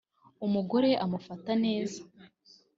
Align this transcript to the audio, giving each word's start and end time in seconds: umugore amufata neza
umugore 0.45 0.89
amufata 1.05 1.51
neza 1.63 1.99